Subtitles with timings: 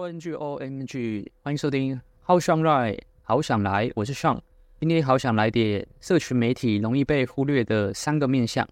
[0.00, 4.40] O N G O M G，欢迎收听好想来，好想来，我是 Sean。
[4.80, 8.66] 今天好想来点社群媒体容易被忽略的三个面向。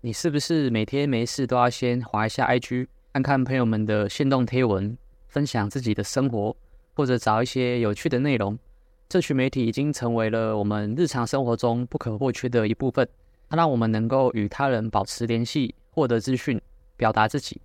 [0.00, 6.56] 你是不是每天没事都要先划一下 IG，看看朋友们的限动贴文，分享自己的生活，
[6.94, 8.56] 或者找一些有趣的内容？
[9.10, 13.08] 社群媒体已经成为了我们日常生活中不可或缺的一部分，
[13.50, 16.60] 它让我们能够与他人保持联系，获得资讯，
[16.96, 17.60] 表达自己。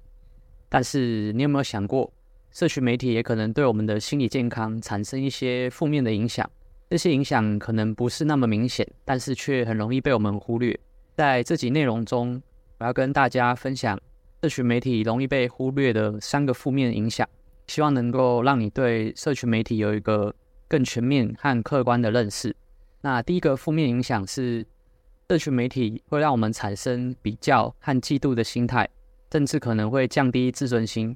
[0.67, 2.11] 但是，你有没有想过，
[2.51, 6.49] 社群媒体也可能对我们的心理健康产生一些负面的影响。
[6.89, 10.77] 这些影响可能不是那么明显，但是却很容易被我们忽略。
[11.15, 12.41] 在这集内容中，
[12.79, 13.99] 我要跟大家分享
[14.41, 17.27] 社群媒体容易被忽略的三个负面影响，
[17.67, 20.33] 希望能够让你对社群媒体有一个
[20.67, 22.55] 更全面和客观的认识。
[23.01, 24.65] 那第一个负面影响是，
[25.29, 28.89] 社群媒体会让我们产生比较和嫉妒的心态，
[29.31, 31.15] 甚至可能会降低自尊心。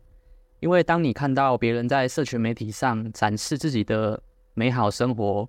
[0.64, 4.18] 因为当你看到别人在社群媒体上展示自己的
[4.54, 5.46] 美好生活，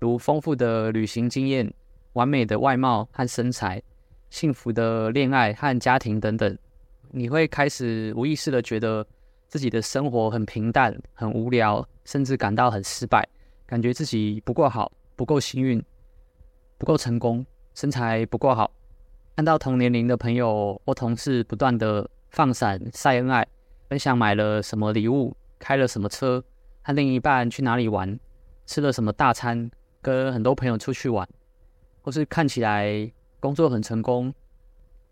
[0.00, 1.72] 如丰富的旅行经验、
[2.12, 3.82] 完美的外貌和身材、
[4.28, 6.58] 幸福的恋爱和家庭等等，
[7.10, 9.06] 你会开始无意识的觉得
[9.48, 13.26] 自己的生活很平淡、很无聊，甚至感到很失败，
[13.64, 15.82] 感觉自己不够好、不够幸运、
[16.76, 18.70] 不够成功、身材不够好。
[19.36, 23.46] 看到同年龄的朋友或同事不断的放闪晒恩爱。
[23.90, 26.40] 分享买了什么礼物，开了什么车，
[26.84, 28.16] 和另一半去哪里玩，
[28.64, 29.68] 吃了什么大餐，
[30.00, 31.28] 跟很多朋友出去玩，
[32.00, 33.10] 或是看起来
[33.40, 34.32] 工作很成功，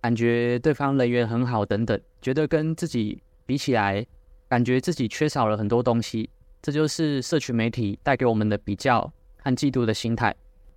[0.00, 4.06] 感觉对方人缘很好等等，觉得跟自己比起来，
[4.48, 6.30] 感觉自己缺少了很多东西。
[6.62, 9.00] 这就是社群媒体带给我们的比较
[9.42, 10.32] 和嫉妒的心态。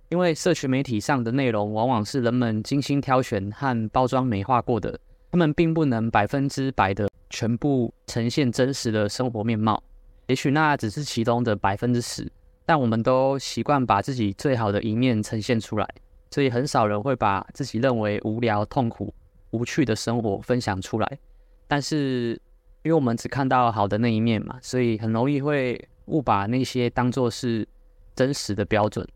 [0.08, 4.98] 因为社群媒体上的内容往往是人们精心挑选和包装美化过的，
[5.30, 7.08] 他们并不能百分之百的。
[7.32, 9.82] 全部呈现真实的生活面貌，
[10.26, 12.30] 也许那只是其中的百分之十，
[12.66, 15.88] 但我们都习惯把自己最好的一面呈现出来，
[16.30, 19.12] 所以很少人会把自己认为无聊、痛苦、
[19.50, 21.18] 无趣的生活分享出来。
[21.66, 22.38] 但是，
[22.82, 27.66] 因为我们只看到好的那一面嘛，所以很容易会误把那些当作是
[28.14, 29.08] 真实的标准。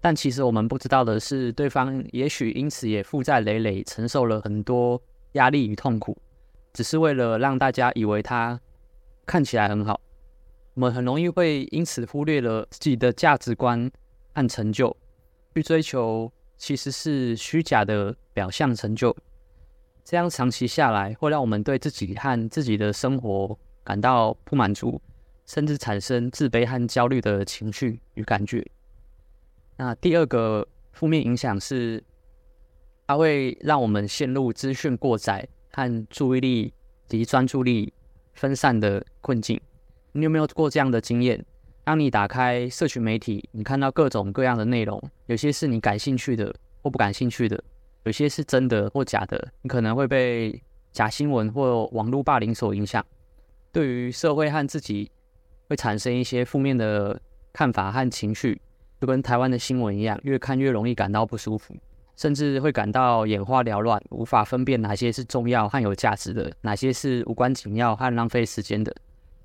[0.00, 5.00] 但其实我们不知道的是，对方也许因此也负债累累，承受了很多
[5.32, 6.18] 压力与痛苦。
[6.74, 8.60] 只是为了让大家以为他
[9.24, 9.98] 看起来很好，
[10.74, 13.90] 我们很容易会因此忽略了自己的价值观
[14.34, 14.94] 和成就，
[15.54, 19.16] 去追求其实是虚假的表象成就。
[20.04, 25.00] 这样长期下来，会让我们对自己和自己的生活感到不满足，
[25.46, 28.66] 甚至产生自卑和焦虑的情绪与感觉。
[29.76, 32.02] 那第二个负面影响是，
[33.06, 35.48] 它会让我们陷入资讯过载。
[35.74, 36.72] 和注意力
[37.08, 37.92] 及专注力
[38.32, 39.60] 分散的困境，
[40.12, 41.44] 你有没有过这样的经验？
[41.82, 47.62] 当你打开社群媒体，你看到各种各样的内容，有些是你感兴趣的或不感兴趣的，
[48.04, 50.62] 有些是真的或假的，你可能会被
[50.92, 53.04] 假新闻或网络霸凌所影响，
[53.72, 55.10] 对于社会和自己
[55.68, 57.20] 会产生一些负面的
[57.52, 58.60] 看法和情绪，
[59.00, 61.74] 就跟台湾的新闻一样，越看越容易感到不舒服。
[62.16, 68.94] 甚至会感到眼花缭乱，无法分辨哪些是重要和有价值的，哪些是无关紧要和浪费时间的。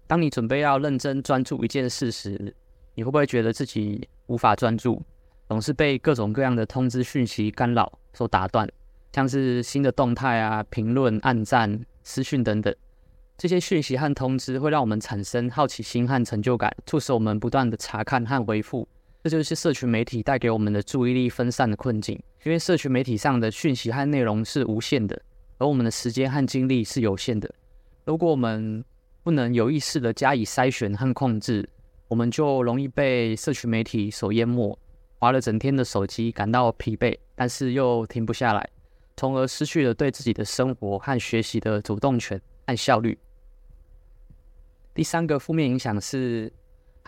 [0.07, 2.55] 当你准备要认真专注一件事时，
[2.95, 5.01] 你会不会觉得自己无法专注，
[5.47, 8.67] 总是被各种各样的通知讯息干扰所打断，
[9.13, 12.75] 像是新的动态啊、评论、按赞、私讯等等，
[13.37, 18.87] 这些讯息和通知会让我们产生好奇心和成就感，促使我们不断的查看和回复。
[19.21, 25.21] 这就是社群媒体带给我们的注意力分散的困境，因为社群媒体上的讯息和内容是无限的，
[25.57, 27.53] 而我们的时间和精力是有限的。
[28.05, 28.83] 如果我们
[29.21, 31.69] 不能有意识地加以筛选和控制，
[32.07, 34.79] 我们就容易被社群媒体所淹没，
[35.19, 38.69] 划了整天的手机，感到疲惫，但是又停不下来，
[39.17, 43.19] 从而失去了对自己的生活和学习的主动权和效率。
[44.95, 46.51] 第三个负面影响是，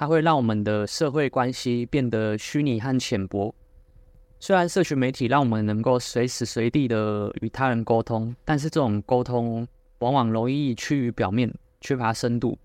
[0.01, 3.53] 它会让我们的社会关系变得虚拟和浅薄。
[4.39, 9.68] 虽然社群媒体让我们能够随时随地的与他人沟通，但是这种沟通
[10.00, 12.57] 往往容易趋于表面，缺乏深度，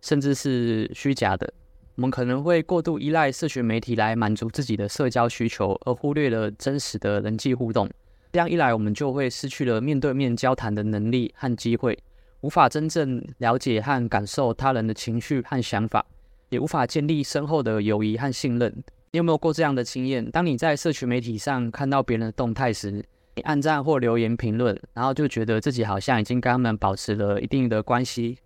[0.00, 1.52] 甚至是虚假的。
[1.96, 7.90] 我们可能会过度依赖社群媒体来满足自己的社交需求，而忽略了真实的人际互动。
[8.30, 11.98] 这样一来，我们就会失去了面对面交谈的能力和机会，
[12.42, 16.06] 无法真正了解和感受他人的情绪和想法。
[16.50, 18.70] 也无法建立深厚的友谊和信任。
[19.12, 20.30] 你有没有过这样的经验？
[20.30, 22.90] 当你在社群媒体上看到别人的动态时，
[23.34, 28.38] 你按赞或留言评论，然后就觉得自己好像已经跟他们保持了一定的关系，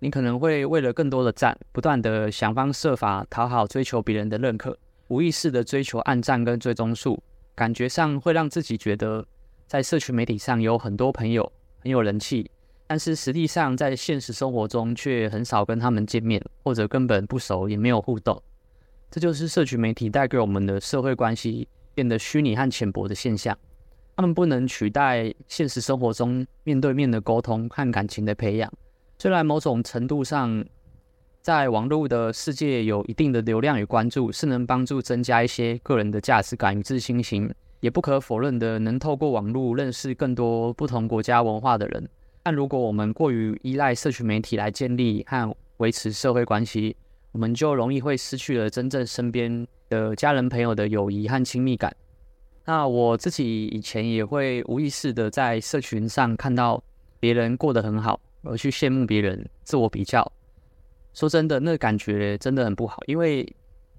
[0.00, 4.78] 你可能会为了更多的赞，不断的想方设法讨好、追求别人的认可，
[5.08, 7.20] 无意识的追求按赞跟追踪数，
[7.54, 9.26] 感觉上会让自己觉得
[9.66, 12.48] 在社群媒体上有很多朋友，很有人气，
[12.92, 18.38] 但是实际上在现实生活中却很少跟他们见面，或者根本不熟，也没有互动。
[19.10, 23.56] 这就是社群媒体带给我们的社会关系变得虚拟和浅薄的现象。
[24.14, 28.70] 他们不能取代现实生活中面对面的沟通和感情的培养。
[29.18, 30.62] 虽然某种程度上，
[31.40, 37.50] 在网络的世界有一定的流量与关注，是能帮助增加一些个人的价值感与自信心，
[37.80, 42.06] 也不可否认的能透过网络认识更多不同国家文化的人。
[42.42, 46.96] 但如果我们过于依赖社群媒体来建立和维持社会关系，
[47.30, 51.94] 我们就容易会失去了真正身边的家人朋友的友谊和亲密感。
[52.64, 56.82] 那我自己以前也会无意识的在社群上看到
[57.18, 60.30] 别人过得很好，而去羡慕别人，自我比较。
[61.12, 63.46] 说真的，那感觉真的很不好，因为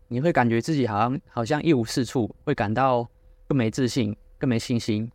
[0.08, 3.08] 你会感觉自己好像好像一无是处，会感到
[3.48, 5.10] 更没自信、更没信心，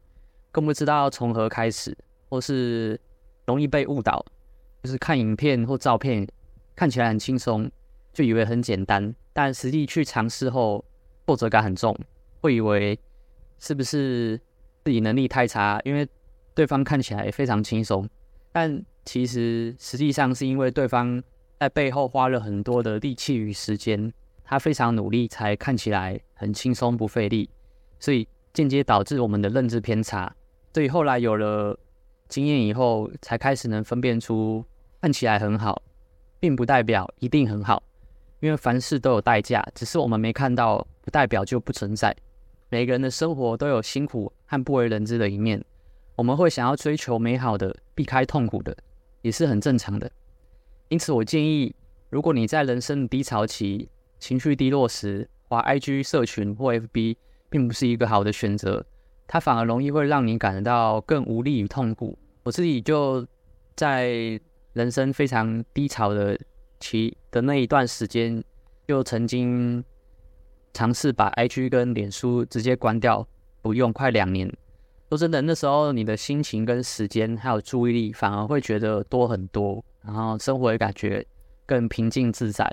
[0.50, 1.96] 更不知道从何开始，
[2.28, 3.00] 或是
[3.48, 4.24] 容易被误导。
[4.84, 6.24] 就是看影片或照片
[6.76, 7.68] 看起来很轻松。
[8.10, 10.84] 就以为很简单，但实际去尝试后，
[11.24, 11.96] 挫折感很重，
[12.40, 12.98] 会以为
[13.60, 14.36] 是不是
[14.84, 16.08] 自己能力太差，因为
[16.52, 18.08] 对方看起来非常轻松，
[18.50, 21.22] 但其实实际上是因为对方
[21.60, 24.12] 在背后花了很多的力气与时间，
[24.42, 27.48] 他非常努力才看起来很轻松不费力，
[28.00, 30.34] 所以间接导致我们的认知偏差。
[30.74, 31.78] 所以后来有了
[32.28, 34.64] 经验以后，才开始能分辨出
[35.00, 35.82] 看起来很好，
[36.38, 37.82] 并不代表一定很好。
[38.40, 42.14] 因为凡事都有代价，只是我们没看到，不代表就不存在。
[42.68, 45.64] 每个人的生活都有辛苦和不为人知的一面，
[46.14, 48.76] 我们会想要追求美好的，避开痛苦的，
[49.22, 50.08] 也是很正常的。
[50.88, 51.74] 因此，我建议，
[52.10, 53.88] 如果你在人生的低潮期、
[54.18, 57.16] 情绪低落时，滑 IG 社群或 FB，
[57.48, 58.84] 并不是一个好的选择，
[59.28, 62.18] 它反而容易会让你感觉到更无力与痛苦。
[62.42, 63.24] 我自己就
[63.76, 64.40] 在
[64.72, 66.36] 人生非常低潮的。
[66.80, 68.40] 期的那一段时间，
[68.86, 69.82] 就曾经
[70.72, 73.26] 尝试把 IG 跟脸书直接关掉，
[73.60, 74.48] 不用快两年。
[75.08, 81.26] 说真的，那时候你的心情跟时间还有注意力，反而会觉得多很多，然后生活也感觉
[81.66, 82.64] 更平静自在。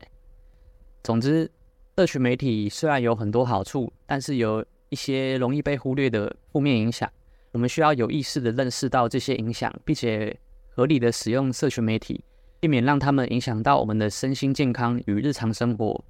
[1.02, 1.50] 总之，
[1.98, 7.10] 社群媒体虽然有很多好处，但是有一些容易被忽略的负面影响。
[7.52, 10.38] 我们需要有意识的认识到这些影响，并且
[10.70, 12.24] 合理的使用社群媒体。
[12.62, 16.04] 避免让他们影响到我们的身心健康与日常生活，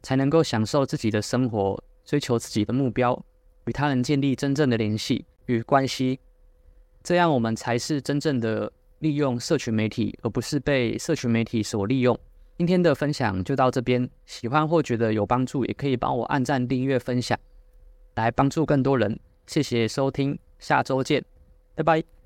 [0.00, 3.20] 才能够享受自己的生活，追求自己的目标，
[3.64, 6.20] 与他人建立真正的联系与关系。
[7.02, 8.70] 这样，我们才是真正的
[9.00, 12.16] 利用社群媒体，而不是被社群媒体所利用。
[12.58, 17.36] 今天的分享就到这边，喜欢或觉得有帮助，也可以帮我按赞、订阅、分享，
[18.18, 19.16] 来帮助更多人。
[19.46, 21.24] 谢谢收听，下周见，
[21.76, 22.17] 拜拜。